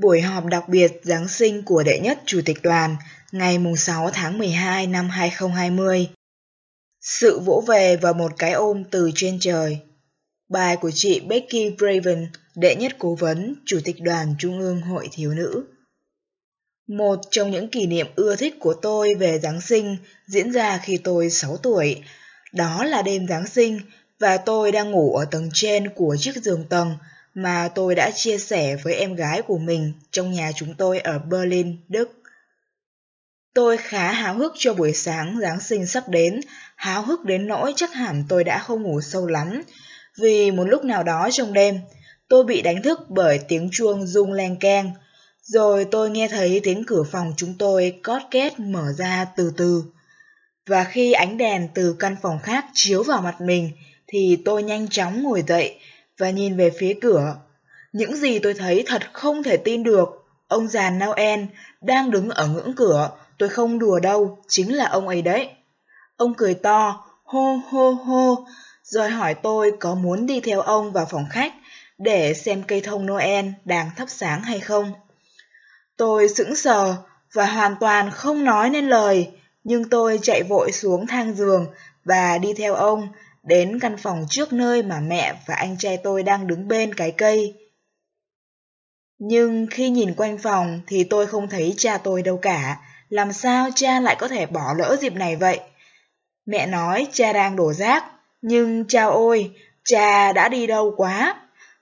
[0.00, 2.96] Buổi họp đặc biệt Giáng sinh của đệ nhất Chủ tịch đoàn
[3.32, 6.08] ngày 6 tháng 12 năm 2020.
[7.00, 9.78] Sự vỗ về và một cái ôm từ trên trời.
[10.48, 15.08] Bài của chị Becky Braven, đệ nhất cố vấn, Chủ tịch đoàn Trung ương Hội
[15.12, 15.64] Thiếu Nữ.
[16.88, 20.98] Một trong những kỷ niệm ưa thích của tôi về Giáng sinh diễn ra khi
[21.04, 22.02] tôi 6 tuổi.
[22.52, 23.80] Đó là đêm Giáng sinh
[24.20, 26.96] và tôi đang ngủ ở tầng trên của chiếc giường tầng
[27.36, 31.18] mà tôi đã chia sẻ với em gái của mình trong nhà chúng tôi ở
[31.18, 32.22] Berlin, Đức.
[33.54, 36.40] Tôi khá háo hức cho buổi sáng Giáng sinh sắp đến,
[36.76, 39.62] háo hức đến nỗi chắc hẳn tôi đã không ngủ sâu lắm,
[40.18, 41.80] vì một lúc nào đó trong đêm,
[42.28, 44.90] tôi bị đánh thức bởi tiếng chuông rung len keng,
[45.42, 49.84] rồi tôi nghe thấy tiếng cửa phòng chúng tôi cót két mở ra từ từ.
[50.66, 53.70] Và khi ánh đèn từ căn phòng khác chiếu vào mặt mình,
[54.06, 55.78] thì tôi nhanh chóng ngồi dậy
[56.18, 57.36] và nhìn về phía cửa.
[57.92, 60.08] Những gì tôi thấy thật không thể tin được.
[60.48, 61.40] Ông già Noel
[61.80, 65.48] đang đứng ở ngưỡng cửa, tôi không đùa đâu, chính là ông ấy đấy.
[66.16, 68.46] Ông cười to, hô hô hô,
[68.82, 71.52] rồi hỏi tôi có muốn đi theo ông vào phòng khách
[71.98, 74.92] để xem cây thông Noel đang thắp sáng hay không.
[75.96, 76.94] Tôi sững sờ
[77.32, 79.30] và hoàn toàn không nói nên lời,
[79.64, 81.66] nhưng tôi chạy vội xuống thang giường
[82.04, 83.08] và đi theo ông
[83.46, 87.10] đến căn phòng trước nơi mà mẹ và anh trai tôi đang đứng bên cái
[87.10, 87.54] cây.
[89.18, 93.68] Nhưng khi nhìn quanh phòng thì tôi không thấy cha tôi đâu cả, làm sao
[93.74, 95.60] cha lại có thể bỏ lỡ dịp này vậy?
[96.46, 98.04] Mẹ nói cha đang đổ rác,
[98.42, 101.34] nhưng cha ôi, cha đã đi đâu quá.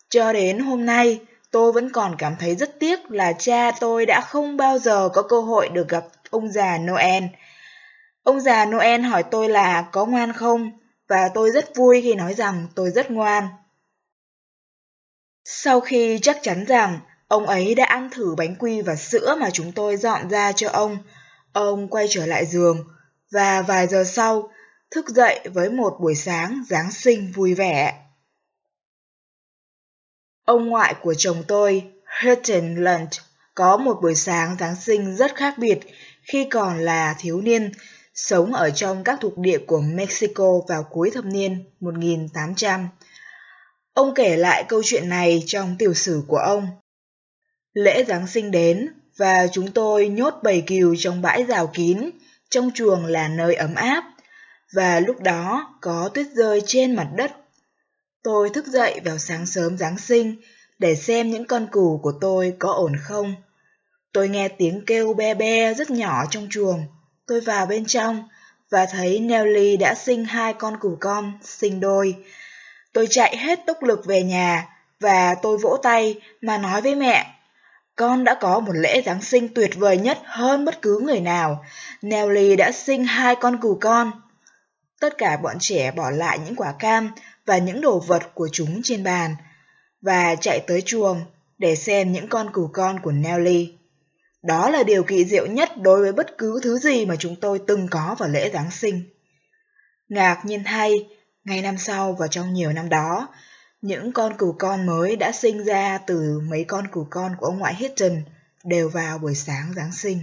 [0.08, 4.20] Cho đến hôm nay, tôi vẫn còn cảm thấy rất tiếc là cha tôi đã
[4.20, 7.24] không bao giờ có cơ hội được gặp ông già Noel.
[8.22, 10.70] Ông già Noel hỏi tôi là có ngoan không,
[11.14, 13.48] và tôi rất vui khi nói rằng tôi rất ngoan.
[15.44, 19.50] Sau khi chắc chắn rằng ông ấy đã ăn thử bánh quy và sữa mà
[19.50, 20.98] chúng tôi dọn ra cho ông,
[21.52, 22.84] ông quay trở lại giường
[23.30, 24.50] và vài giờ sau
[24.90, 28.06] thức dậy với một buổi sáng Giáng sinh vui vẻ.
[30.44, 31.92] Ông ngoại của chồng tôi,
[32.22, 33.10] Hutton Lunt,
[33.54, 35.78] có một buổi sáng Giáng sinh rất khác biệt
[36.22, 37.72] khi còn là thiếu niên
[38.14, 42.88] sống ở trong các thuộc địa của Mexico vào cuối thập niên 1800.
[43.92, 46.68] Ông kể lại câu chuyện này trong tiểu sử của ông.
[47.72, 52.10] Lễ Giáng sinh đến và chúng tôi nhốt bầy cừu trong bãi rào kín,
[52.50, 54.04] trong chuồng là nơi ấm áp,
[54.72, 57.32] và lúc đó có tuyết rơi trên mặt đất.
[58.22, 60.36] Tôi thức dậy vào sáng sớm Giáng sinh
[60.78, 63.34] để xem những con cừu của tôi có ổn không.
[64.12, 66.86] Tôi nghe tiếng kêu be be rất nhỏ trong chuồng.
[67.26, 68.28] Tôi vào bên trong
[68.70, 72.16] và thấy Nelly đã sinh hai con cừu con, sinh đôi.
[72.92, 74.68] Tôi chạy hết tốc lực về nhà
[75.00, 77.34] và tôi vỗ tay mà nói với mẹ.
[77.96, 81.64] Con đã có một lễ Giáng sinh tuyệt vời nhất hơn bất cứ người nào.
[82.02, 84.10] Nelly đã sinh hai con cừu con.
[85.00, 87.10] Tất cả bọn trẻ bỏ lại những quả cam
[87.46, 89.36] và những đồ vật của chúng trên bàn
[90.02, 91.20] và chạy tới chuồng
[91.58, 93.74] để xem những con cừu con của Nelly.
[94.44, 97.60] Đó là điều kỳ diệu nhất đối với bất cứ thứ gì mà chúng tôi
[97.66, 99.02] từng có vào lễ Giáng sinh.
[100.08, 100.92] Ngạc nhiên thay,
[101.44, 103.28] ngày năm sau và trong nhiều năm đó,
[103.82, 107.58] những con cừu con mới đã sinh ra từ mấy con cừu con của ông
[107.58, 108.22] ngoại Hitton
[108.64, 110.20] đều vào buổi sáng Giáng sinh.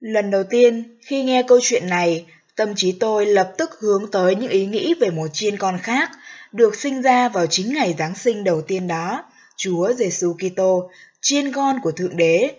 [0.00, 4.34] Lần đầu tiên, khi nghe câu chuyện này, tâm trí tôi lập tức hướng tới
[4.34, 6.10] những ý nghĩ về một chiên con khác,
[6.52, 9.24] được sinh ra vào chính ngày Giáng sinh đầu tiên đó,
[9.56, 10.90] Chúa Giêsu Kitô
[11.24, 12.54] chiên con của Thượng Đế,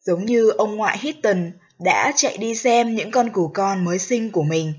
[0.00, 4.30] giống như ông ngoại Hitton đã chạy đi xem những con cừu con mới sinh
[4.30, 4.72] của mình.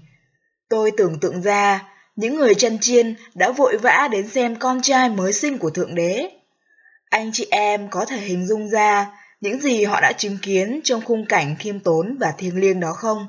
[0.69, 5.09] Tôi tưởng tượng ra, những người chăn chiên đã vội vã đến xem con trai
[5.09, 6.29] mới sinh của Thượng Đế.
[7.09, 9.07] Anh chị em có thể hình dung ra
[9.41, 12.93] những gì họ đã chứng kiến trong khung cảnh khiêm tốn và thiêng liêng đó
[12.93, 13.27] không?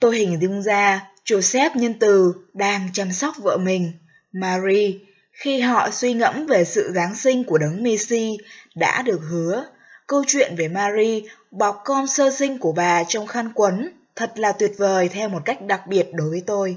[0.00, 3.92] Tôi hình dung ra Joseph nhân từ đang chăm sóc vợ mình,
[4.32, 4.92] Marie,
[5.38, 8.36] khi họ suy ngẫm về sự Giáng sinh của đấng Messi
[8.74, 9.66] đã được hứa,
[10.06, 11.20] câu chuyện về Marie
[11.50, 15.42] bọc con sơ sinh của bà trong khăn quấn thật là tuyệt vời theo một
[15.44, 16.76] cách đặc biệt đối với tôi.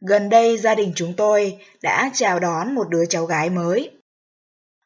[0.00, 3.90] Gần đây gia đình chúng tôi đã chào đón một đứa cháu gái mới.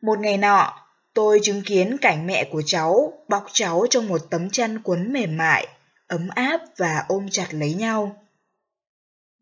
[0.02, 0.74] Một ngày nọ,
[1.14, 5.36] tôi chứng kiến cảnh mẹ của cháu bọc cháu trong một tấm chăn quấn mềm
[5.36, 5.68] mại,
[6.06, 8.21] ấm áp và ôm chặt lấy nhau.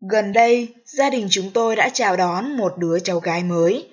[0.09, 3.89] Gần đây, gia đình chúng tôi đã chào đón một đứa cháu gái mới.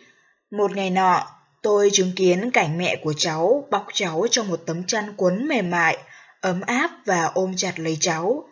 [0.50, 1.26] Một ngày nọ,
[1.62, 5.70] tôi chứng kiến cảnh mẹ của cháu bọc cháu trong một tấm chăn quấn mềm
[5.70, 5.98] mại,
[6.40, 8.48] ấm áp và ôm chặt lấy cháu.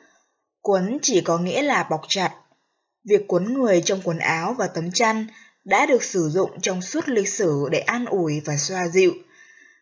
[0.63, 2.35] Quấn chỉ có nghĩa là bọc chặt.
[3.05, 5.27] Việc quấn người trong quần áo và tấm chăn
[5.65, 9.13] đã được sử dụng trong suốt lịch sử để an ủi và xoa dịu,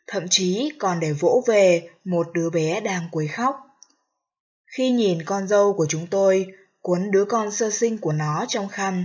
[0.06, 3.56] thậm chí còn để vỗ về một đứa bé đang quấy khóc.
[4.76, 6.46] Khi nhìn con dâu của chúng tôi
[6.84, 9.04] cuốn đứa con sơ sinh của nó trong khăn,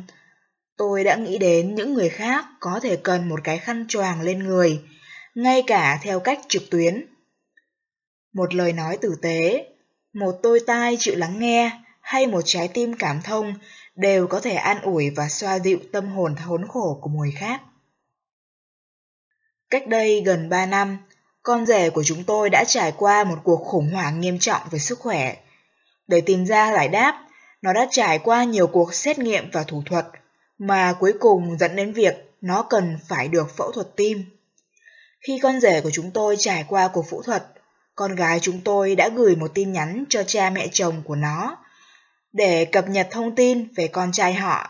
[0.78, 4.40] tôi đã nghĩ đến những người khác có thể cần một cái khăn choàng lên
[4.40, 4.82] người,
[5.36, 7.06] ngay cả theo cách trực tuyến.
[8.34, 9.68] Một lời nói tử tế,
[10.14, 11.72] một tôi tai chịu lắng nghe
[12.02, 13.54] hay một trái tim cảm thông
[13.96, 17.62] đều có thể an ủi và xoa dịu tâm hồn thốn khổ của người khác.
[19.70, 20.98] Cách đây gần 3 năm,
[21.44, 24.80] con rể của chúng tôi đã trải qua một cuộc khủng hoảng nghiêm trọng về
[24.80, 25.38] sức khỏe.
[26.08, 27.26] Để tìm ra giải đáp,
[27.62, 30.06] nó đã trải qua nhiều cuộc xét nghiệm và thủ thuật,
[30.58, 34.24] mà cuối cùng dẫn đến việc nó cần phải được phẫu thuật tim.
[35.22, 37.44] Khi con rể của chúng tôi trải qua cuộc phẫu thuật,
[37.96, 41.58] con gái chúng tôi đã gửi một tin nhắn cho cha mẹ chồng của nó
[42.34, 44.70] để cập nhật thông tin về con trai họ.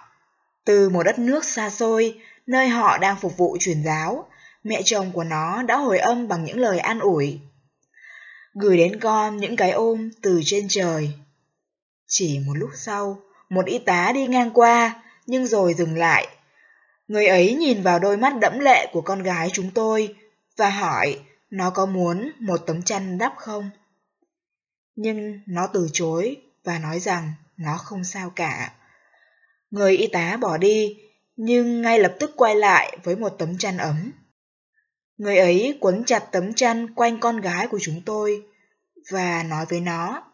[0.66, 4.30] Từ một đất nước xa xôi, nơi họ đang phục vụ truyền giáo,
[4.64, 7.40] mẹ chồng của nó đã hồi âm bằng những lời an ủi.
[8.54, 11.14] Gửi đến con những cái ôm từ trên trời.
[12.12, 16.28] Chỉ một lúc sau, một y tá đi ngang qua, nhưng rồi dừng lại.
[17.08, 20.16] Người ấy nhìn vào đôi mắt đẫm lệ của con gái chúng tôi
[20.58, 21.20] và hỏi
[21.50, 23.70] nó có muốn một tấm chăn đắp không?
[24.96, 28.74] Nhưng nó từ chối và nói rằng nó không sao cả.
[29.72, 30.98] Người y tá bỏ đi,
[31.36, 34.12] nhưng ngay lập tức quay lại với một tấm chăn ấm.
[35.18, 38.44] Người ấy quấn chặt tấm chăn quanh con gái của chúng tôi
[39.12, 40.29] và nói với nó.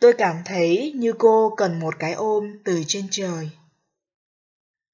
[0.00, 3.50] Tôi cảm thấy như cô cần một cái ôm từ trên trời.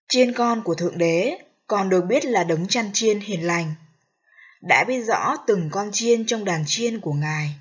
[0.09, 3.75] Chiên con của Thượng Đế còn được biết là đấng chăn chiên hiền lành.
[4.61, 7.55] Đã biết rõ từng con chiên trong đàn chiên của Ngài.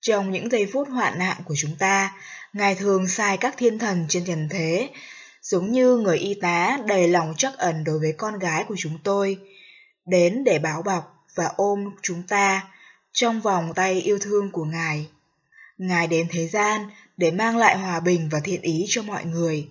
[0.00, 2.16] Trong những giây phút hoạn nạn của chúng ta,
[2.52, 4.90] Ngài thường sai các thiên thần trên trần thế,
[5.42, 8.98] giống như người y tá đầy lòng trắc ẩn đối với con gái của chúng
[9.04, 9.38] tôi,
[10.06, 12.68] đến để báo bọc và ôm chúng ta
[13.12, 15.08] trong vòng tay yêu thương của Ngài.
[15.80, 19.68] Ngài đến thế gian để mang lại hòa bình và thiện ý cho mọi người.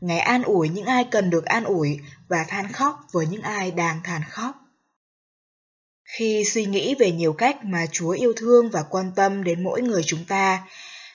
[0.00, 1.98] Ngài an ủi những ai cần được an ủi
[2.28, 4.56] và than khóc với những ai đang than khóc.
[6.04, 9.82] Khi suy nghĩ về nhiều cách mà Chúa yêu thương và quan tâm đến mỗi
[9.82, 10.68] người chúng ta,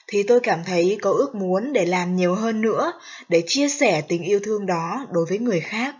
[0.06, 2.92] thì tôi cảm thấy có ước muốn để làm nhiều hơn nữa
[3.28, 5.96] để chia sẻ tình yêu thương đó đối với người khác.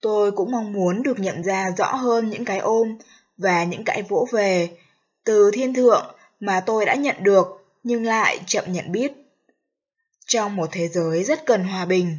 [0.00, 2.98] Tôi cũng mong muốn được nhận ra rõ hơn những cái ôm
[3.36, 4.70] và những cái vỗ về
[5.24, 7.57] từ thiên thượng mà tôi đã nhận được
[7.88, 9.12] nhưng lại chậm nhận biết.
[10.26, 12.18] Trong một thế giới rất cần hòa bình,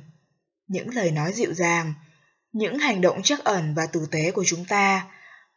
[0.67, 1.93] những lời nói dịu dàng,
[2.51, 5.07] những hành động chắc ẩn và tử tế của chúng ta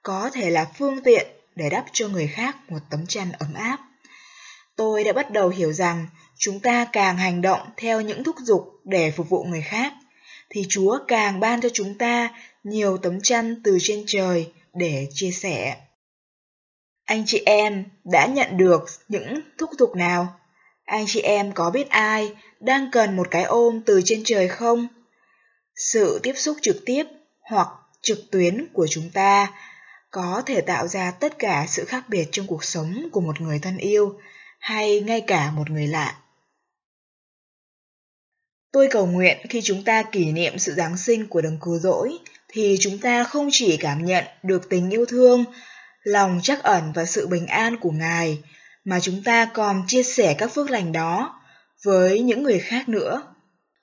[0.02, 1.26] có thể là phương tiện
[1.56, 3.78] để đắp cho người khác một tấm chăn ấm áp.
[4.76, 6.06] Tôi đã bắt đầu hiểu rằng
[6.38, 9.92] chúng ta càng hành động theo những thúc giục để phục vụ người khác,
[10.50, 12.28] thì Chúa càng ban cho chúng ta
[12.64, 15.76] nhiều tấm chăn từ trên trời để chia sẻ.
[17.04, 20.40] Anh chị em đã nhận được những thúc giục nào?
[20.84, 24.88] Anh chị em có biết ai đang cần một cái ôm từ trên trời không?
[25.76, 27.04] Sự tiếp xúc trực tiếp
[27.40, 27.68] hoặc
[28.02, 29.52] trực tuyến của chúng ta
[30.10, 33.58] có thể tạo ra tất cả sự khác biệt trong cuộc sống của một người
[33.58, 34.20] thân yêu
[34.58, 36.18] hay ngay cả một người lạ.
[38.72, 42.18] Tôi cầu nguyện khi chúng ta kỷ niệm sự Giáng sinh của đấng cứu rỗi
[42.48, 45.44] thì chúng ta không chỉ cảm nhận được tình yêu thương,
[46.04, 48.38] lòng chắc ẩn và sự bình an của Ngài
[48.84, 51.40] mà chúng ta còn chia sẻ các phước lành đó
[51.84, 53.22] với những người khác nữa.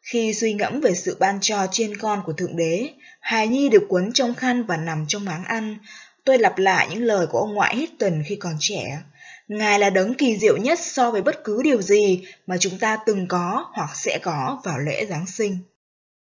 [0.02, 3.86] Khi suy ngẫm về sự ban cho trên con của Thượng Đế, hài nhi được
[3.90, 5.78] quấn trong khăn và nằm trong máng ăn,
[6.26, 9.02] tôi lặp lại những lời của ông ngoại Hitton khi còn trẻ.
[9.48, 12.98] Ngài là đấng kỳ diệu nhất so với bất cứ điều gì mà chúng ta
[13.06, 15.58] từng có hoặc sẽ có vào lễ Giáng sinh.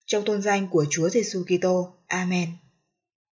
[0.06, 1.94] Trong tôn danh của Chúa Giêsu Kitô.
[2.08, 2.48] Amen.